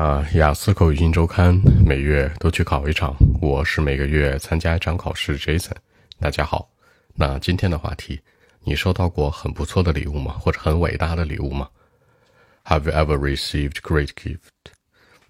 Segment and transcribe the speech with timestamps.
[0.00, 1.54] 啊，雅思口语新周刊
[1.84, 5.38] 每月都去考一场，我是每个月参加一场考试。
[5.38, 5.74] Jason，
[6.18, 6.70] 大家好。
[7.14, 8.18] 那今天的话题，
[8.64, 10.32] 你收到过很不错的礼物吗？
[10.40, 11.68] 或者很伟大的礼物吗
[12.64, 14.72] ？Have you ever received great gift?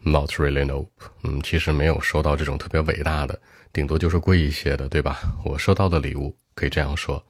[0.04, 0.86] Not really, no.
[1.24, 3.40] 嗯，其实没有收到这种特别伟大的，
[3.72, 5.18] 顶多就是贵一些的，对吧？
[5.44, 7.20] 我收到的礼物可以这样说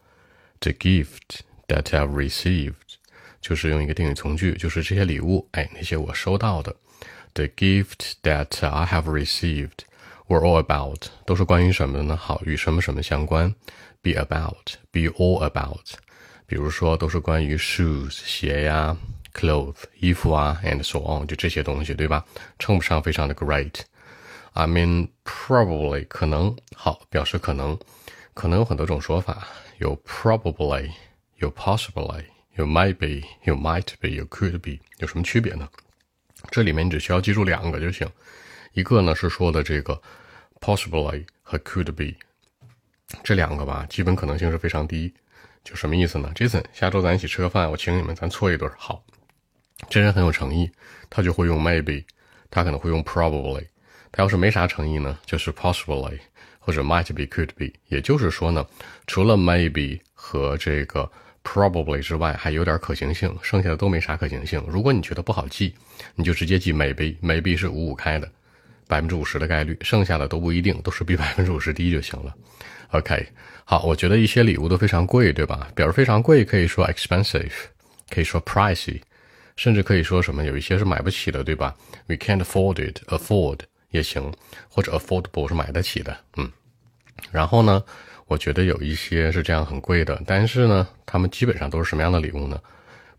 [0.61, 2.90] ：The gift that I've received，
[3.42, 6.76] 就是用一个定语从句，就是这些礼物，哎，那些我收到的。
[7.34, 9.80] The gift that I have received
[10.28, 12.16] were all about 都是关于什么的呢？
[12.16, 13.54] 好，与什么什么相关？
[14.02, 15.96] Be about, be all about。
[16.48, 18.96] 比如说，都是关于 shoes 鞋呀，
[19.34, 22.24] clothes 衣服啊，and so on 就这些东西，对吧？
[22.60, 27.78] 称不上非常的 great。I mean probably 可能好，表示可能，
[28.34, 29.46] 可能有很多种说法，
[29.80, 30.92] 有 probably，
[31.38, 32.24] 有 possibly，
[32.57, 35.69] 有 might be，有 might be，有 could be，有什么区别呢？
[36.51, 38.11] 这里面你只需要记住两个就行，
[38.73, 40.01] 一个呢是说的这个
[40.61, 42.17] possibly 和 could be
[43.23, 45.15] 这两个吧，基本可能性是非常低。
[45.63, 48.71] 就什么意思呢？Jason，下周咱一起吃个饭，我请你们，咱搓一顿。
[48.77, 49.05] 好，
[49.89, 50.71] 这人很有诚意，
[51.09, 52.05] 他就会用 maybe，
[52.51, 53.67] 他可能会用 probably。
[54.11, 56.19] 他要是没啥诚意呢，就是 possibly
[56.59, 57.73] 或者 might be could be。
[57.89, 58.67] 也就是说呢，
[59.07, 61.11] 除了 maybe 和这个。
[61.43, 64.63] Probably 之外还有点可行性，剩下的都没啥可行性。
[64.69, 65.75] 如果你觉得不好记，
[66.15, 68.31] 你就直接记 maybe，maybe 是五五开的，
[68.87, 72.35] 百分之五十的概率，剩下的都不一定，都是比百分之五十低就行了。
[72.91, 73.27] OK，
[73.65, 75.69] 好，我觉得一些礼物都非常贵，对吧？
[75.75, 77.53] 表示非常贵，可以说 expensive，
[78.11, 79.01] 可以说 pricey，
[79.57, 80.45] 甚至可以说什么？
[80.45, 81.75] 有一些是买不起的，对吧
[82.07, 84.33] ？We can't afford it，afford 也行，
[84.69, 86.51] 或者 affordable 是买得起的，嗯。
[87.31, 87.83] 然后呢？
[88.27, 92.61] 我觉得有一些是这样很贵的，但是呢，他们基本上都是什么样的礼物呢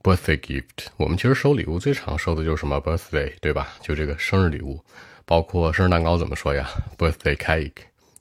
[0.01, 0.87] ？Birthday gift。
[0.95, 3.73] 我们其实收礼物最常收的就是什么 birthday，对吧？
[3.81, 4.81] 就这个生日礼物，
[5.25, 7.73] 包括生日蛋糕怎么说呀？Birthday cake，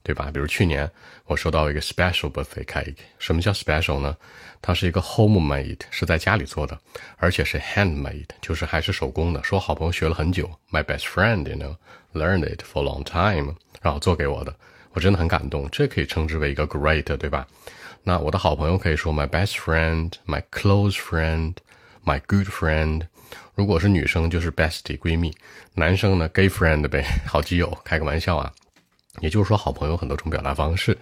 [0.03, 0.33] 对吧？
[0.35, 0.91] 比如去年
[1.27, 2.97] 我收到一个 special birthday cake。
[3.21, 4.17] 什么叫 special 呢？
[4.61, 6.77] 它是一个 homemade，是在家里做的，
[7.19, 9.41] 而且是 handmade，就是还是手工的。
[9.45, 14.53] 说好朋友学了很久，my best friend，you know，learned it for long time，然后做给我的。
[14.93, 17.47] 我真的很感动，这可以称之为一个 great，对吧？
[18.03, 23.03] 那我的好朋友可以说 my best friend，my close friend，my good friend。
[23.55, 25.33] 如果是女生就是 bestie 闺蜜，
[25.75, 28.51] 男生呢 gay friend 呗，好基友，开个玩笑啊。
[29.21, 30.93] 也就是说，好朋友很多种表达方式，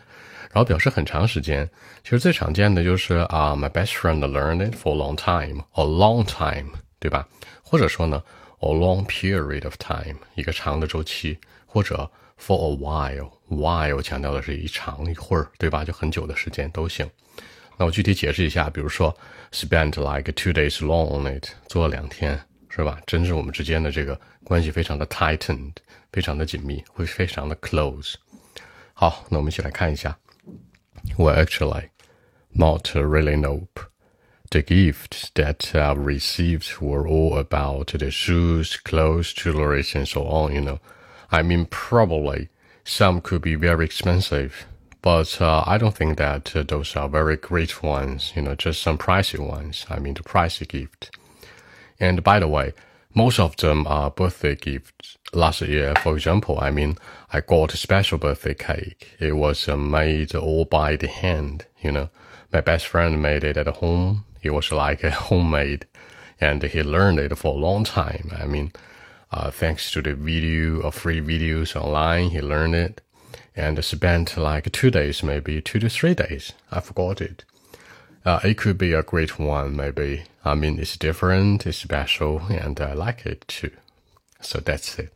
[0.50, 1.69] 然后表示很长时间。
[2.03, 7.28] 其实最常见的就是啊，my best friend learned it for a long time，a long time，对吧？
[7.62, 8.22] 或者说呢
[8.60, 12.10] ，a long period of time，一个长的周期，或者。
[12.41, 15.84] For a while, while 强调的是一长一会儿，对吧？
[15.84, 17.10] 就很久的时间都行。
[17.76, 19.12] 那我具体解释一下，比如说
[19.50, 23.00] spend like two days long on it，做了两天，是吧？
[23.08, 25.72] 真是我们之间的这个关系非常的 tightened，
[26.12, 28.14] 非常的紧密，会非常的 close。
[28.94, 30.16] 好，那我们一起来看一下。
[31.16, 31.88] we actually,
[32.50, 33.80] not really nope.
[34.50, 40.54] The gifts that I've received were all about the shoes, clothes, jewelry, and so on,
[40.54, 40.81] you know.
[41.31, 42.48] I mean, probably
[42.82, 44.66] some could be very expensive,
[45.03, 48.32] but uh, I don't think that uh, those are very great ones.
[48.34, 49.84] You know, just some pricey ones.
[49.91, 51.15] I mean, the pricey gift.
[52.00, 52.72] And by the way,
[53.15, 55.19] most of them are birthday gifts.
[55.34, 56.97] Last year, for example, I mean,
[57.34, 59.15] I got a special birthday cake.
[59.20, 61.66] It was uh, made all by the hand.
[61.82, 62.09] You know,
[62.50, 64.25] my best friend made it at home.
[64.41, 65.85] It was like a homemade,
[66.39, 68.31] and he learned it for a long time.
[68.38, 68.72] I mean
[69.34, 73.01] uh, thanks to the video or free videos online, he learned it
[73.56, 76.53] and spent like two days, maybe two to three days.
[76.72, 77.44] I forgot it.
[78.23, 80.23] Uh, it could be a great one, maybe.
[80.45, 83.72] I mean, it's different, it's special, and I like it too.
[84.39, 85.11] So that's it.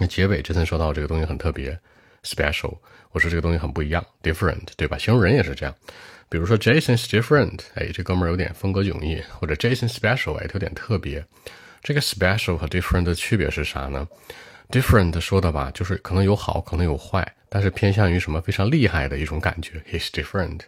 [0.00, 1.78] 那结尾这次说到这个东西很特别
[2.23, 2.77] ，special。
[3.11, 4.97] 我说这个东西很不一样，different，对吧？
[4.97, 5.75] 形容人也是这样。
[6.29, 11.23] 比如说 Jason's different，哎，这哥们儿有点风格迥异；或者 Jason special，哎，他有点特别。
[11.83, 14.07] 这个 special 和 different 的区别是啥呢
[14.71, 19.83] ？different 说的吧，就是可能有好，可能有坏，但是偏向于什么非常厉害的一种感觉。
[19.91, 20.61] He's different。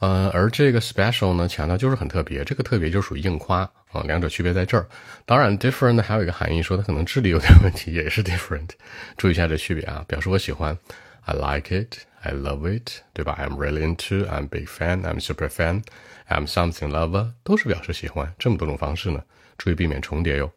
[0.00, 3.60] 呃，而这个 special 呢，强调就是很特别，这个特别就属于硬夸
[3.90, 4.02] 啊。
[4.04, 4.86] 两者区别在这儿。
[5.26, 8.70] 当然，different 还有一个含义，说它可能智力有点问题，也是 different。
[9.18, 10.78] 注意一下这区别啊，表示我喜欢
[11.24, 18.32] ，I like it，I love it，对吧？I'm really into，I'm big fan，I'm super fan，I'm something lover，都是表示喜欢。
[18.38, 19.20] 这么多种方式呢？
[19.56, 20.48] 注意避免重叠哟。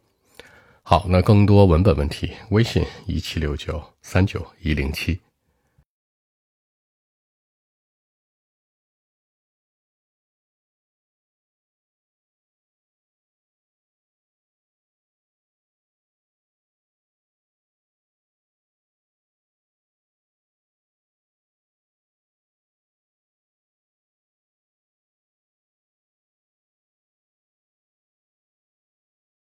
[0.84, 5.20] 好，那更多文本问题，微信一七六九三九一零七。